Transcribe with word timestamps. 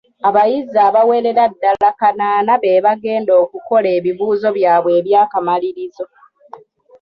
Abayizi 0.27 0.77
abawerera 0.87 1.43
ddala 1.53 1.89
kanaana 1.99 2.53
bebagenda 2.63 3.31
okukola 3.43 3.87
ebibuuzo 3.97 4.49
byabwe 4.57 4.91
ebyakamalirizo. 4.99 6.05